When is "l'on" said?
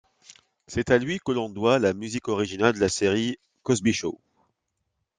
1.31-1.47